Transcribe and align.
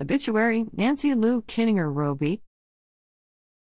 Obituary 0.00 0.64
Nancy 0.72 1.12
Lou 1.12 1.42
Kinninger 1.42 1.92
Roby. 1.92 2.40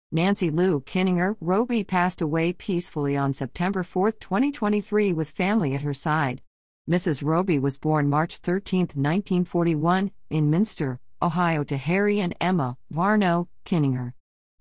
Nancy 0.09 0.49
Lou 0.49 0.79
Kinninger 0.79 1.35
Roby 1.41 1.83
passed 1.83 2.21
away 2.21 2.53
peacefully 2.53 3.17
on 3.17 3.33
September 3.33 3.83
4, 3.83 4.13
2023, 4.13 5.11
with 5.11 5.29
family 5.29 5.75
at 5.75 5.81
her 5.81 5.93
side. 5.93 6.41
Mrs. 6.89 7.25
Roby 7.25 7.59
was 7.59 7.77
born 7.77 8.09
March 8.09 8.37
13, 8.37 8.79
1941, 8.95 10.11
in 10.29 10.49
Minster, 10.49 11.01
Ohio, 11.21 11.61
to 11.65 11.75
Harry 11.75 12.21
and 12.21 12.33
Emma 12.39 12.77
Varno 12.89 13.49
Kinninger. 13.65 14.13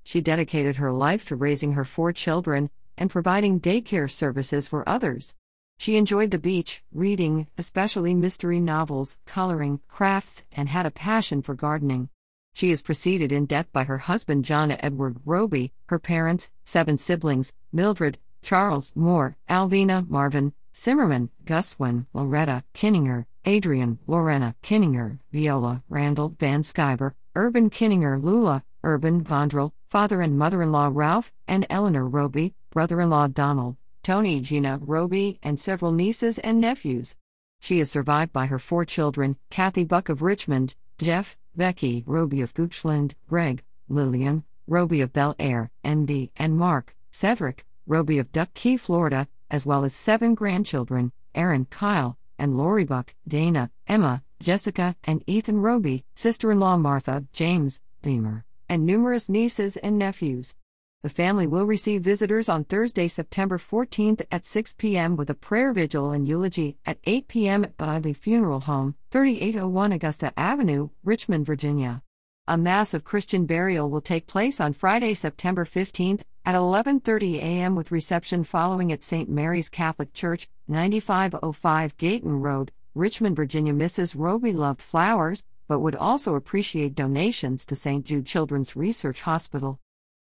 She 0.03 0.21
dedicated 0.21 0.77
her 0.77 0.91
life 0.91 1.29
to 1.29 1.37
raising 1.37 1.75
her 1.75 1.85
four 1.85 2.13
children 2.13 2.71
and 2.99 3.09
providing 3.09 3.61
daycare 3.61 4.11
services 4.11 4.67
for 4.67 4.89
others. 4.89 5.37
She 5.83 5.97
enjoyed 5.97 6.31
the 6.31 6.39
beach, 6.39 6.85
reading, 6.93 7.49
especially 7.59 8.15
mystery 8.15 8.61
novels, 8.61 9.19
coloring, 9.27 9.81
crafts, 9.89 10.45
and 10.53 10.69
had 10.69 10.87
a 10.87 10.93
passion 10.93 11.43
for 11.43 11.57
gardening. 11.57 12.09
She 12.55 12.71
is 12.71 12.83
preceded 12.83 13.33
in 13.33 13.47
death 13.47 13.67
by 13.73 13.83
her 13.83 13.99
husband 13.99 14.45
John 14.45 14.71
Edward 14.71 15.17
Roby, 15.25 15.73
her 15.89 15.99
parents, 15.99 16.53
seven 16.65 16.99
siblings 16.99 17.53
Mildred, 17.73 18.19
Charles, 18.43 18.93
Moore, 18.95 19.37
Alvina, 19.51 20.09
Marvin, 20.09 20.53
Simmerman, 20.73 21.31
Gustwin, 21.47 22.07
Loretta, 22.13 22.63
Kinninger, 22.75 23.27
Adrian, 23.45 23.99
Lorena, 24.07 24.55
Kinninger, 24.63 25.19
Viola, 25.33 25.83
Randall, 25.89 26.31
VanSkiver, 26.31 27.15
Urban 27.35 27.71
Kinninger, 27.71 28.23
Lula, 28.23 28.63
Urban 28.85 29.25
Vondrell, 29.25 29.73
father 29.91 30.21
and 30.23 30.39
mother 30.39 30.63
in 30.63 30.71
law 30.71 30.89
Ralph 30.93 31.33
and 31.49 31.67
Eleanor 31.69 32.07
Roby, 32.07 32.55
brother 32.71 33.01
in 33.01 33.11
law 33.11 33.27
Donald, 33.27 33.77
Tony 34.03 34.41
Gina 34.41 34.81
Roby, 34.83 35.39
and 35.45 35.61
several 35.61 35.93
nieces 35.93 36.39
and 36.41 36.61
nephews. 36.61 37.15
She 37.61 37.79
is 37.79 37.89
survived 37.89 38.33
by 38.33 38.47
her 38.47 38.59
four 38.59 38.85
children 38.85 39.37
Kathy 39.49 39.85
Buck 39.85 40.09
of 40.09 40.23
Richmond, 40.23 40.75
Jeff, 40.99 41.39
Becky 41.55 42.03
Roby 42.05 42.41
of 42.41 42.53
Goochland, 42.53 43.15
Greg, 43.29 43.63
Lillian, 43.89 44.43
Roby 44.67 45.03
of 45.03 45.13
Bel 45.13 45.37
Air, 45.39 45.71
MD, 45.85 46.31
and 46.37 46.59
Mark, 46.59 46.97
Cedric, 47.13 47.65
Roby 47.87 48.19
of 48.19 48.33
Duck 48.33 48.53
Key, 48.55 48.77
Florida, 48.77 49.29
as 49.51 49.65
well 49.65 49.85
as 49.85 49.95
seven 49.95 50.35
grandchildren 50.35 51.13
Aaron, 51.35 51.67
Kyle, 51.67 52.19
and 52.39 52.57
Lori 52.57 52.85
Buck, 52.85 53.15
Dana, 53.29 53.71
Emma, 53.87 54.25
Jessica, 54.41 54.97
and 55.05 55.23
Ethan 55.29 55.61
Roby, 55.61 56.05
sister 56.17 56.51
in 56.51 56.59
law 56.59 56.77
Martha, 56.77 57.25
James, 57.33 57.81
Beamer, 58.03 58.45
and 58.69 58.85
numerous 58.85 59.29
nieces 59.29 59.77
and 59.77 59.97
nephews. 59.97 60.55
The 61.03 61.09
family 61.09 61.49
will 61.49 61.65
receive 61.65 62.03
visitors 62.03 62.49
on 62.49 62.63
Thursday, 62.63 63.09
September 63.09 63.59
14th 63.59 64.25
at 64.31 64.47
6 64.47 64.75
p.m. 64.75 65.17
with 65.17 65.31
a 65.31 65.35
prayer 65.35 65.73
vigil 65.73 66.13
and 66.13 66.29
eulogy 66.29 66.77
at 66.87 66.99
8 67.03 67.27
p.m. 67.27 67.65
at 67.65 67.77
Bradley 67.77 68.13
Funeral 68.13 68.61
Home, 68.61 68.95
3801 69.11 69.91
Augusta 69.91 70.33
Avenue, 70.37 70.91
Richmond, 71.03 71.45
Virginia. 71.45 72.05
A 72.47 72.57
massive 72.57 73.03
Christian 73.03 73.47
burial 73.47 73.91
will 73.91 74.01
take 74.01 74.29
place 74.29 74.61
on 74.61 74.75
Friday, 74.75 75.15
September 75.15 75.65
15th 75.65 76.23
at 76.45 76.55
11:30 76.55 77.39
a.m. 77.39 77.75
with 77.75 77.91
reception 77.91 78.45
following 78.45 78.93
at 78.93 79.03
St. 79.03 79.29
Mary's 79.29 79.69
Catholic 79.69 80.13
Church, 80.13 80.49
9505 80.69 81.97
Gayton 81.97 82.41
Road, 82.41 82.71
Richmond, 82.95 83.35
Virginia. 83.35 83.73
Mrs. 83.73 84.15
Roby 84.17 84.53
loved 84.53 84.81
flowers, 84.81 85.43
but 85.67 85.81
would 85.81 85.97
also 85.97 86.37
appreciate 86.37 86.95
donations 86.95 87.67
to 87.67 87.75
St. 87.75 88.07
Jude 88.07 88.27
Children's 88.27 88.77
Research 88.77 89.23
Hospital. 89.23 89.81